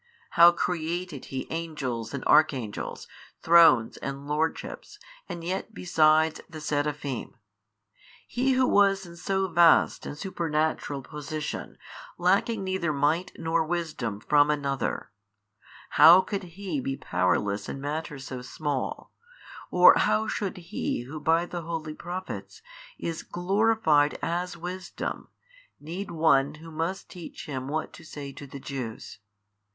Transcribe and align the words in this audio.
how 0.31 0.51
created 0.51 1.25
He 1.25 1.45
angels 1.51 2.11
and 2.11 2.25
Archangels 2.25 3.07
Thrones 3.43 3.97
and 3.97 4.25
Lordships 4.27 4.97
and 5.29 5.43
yet 5.43 5.75
besides, 5.75 6.41
the 6.49 6.59
Seraphim? 6.59 7.35
He 8.25 8.53
Who 8.53 8.65
was 8.67 9.05
in 9.05 9.15
so 9.15 9.47
vast 9.47 10.07
and 10.07 10.17
supernatural 10.17 11.03
position, 11.03 11.77
lacking 12.17 12.63
neither 12.63 12.91
Might 12.91 13.33
nor 13.37 13.63
Wisdom 13.63 14.19
from 14.19 14.49
another, 14.49 15.11
how 15.91 16.21
could 16.21 16.57
He 16.57 16.79
be 16.81 16.97
powerless 16.97 17.69
in 17.69 17.79
matters 17.79 18.25
so 18.25 18.41
small, 18.41 19.13
or 19.69 19.93
how 19.95 20.27
should 20.27 20.57
He 20.57 21.01
Who 21.03 21.19
by 21.19 21.45
the 21.45 21.61
holy 21.61 21.93
Prophets 21.93 22.63
is 22.97 23.21
glorified 23.21 24.17
as 24.23 24.57
Wisdom 24.57 25.27
need 25.79 26.09
one 26.09 26.55
who 26.55 26.71
must 26.71 27.07
teach 27.07 27.45
Him 27.45 27.67
what 27.67 27.93
to 27.93 28.03
say 28.03 28.31
to 28.33 28.47
the 28.47 28.59
Jews? 28.59 29.19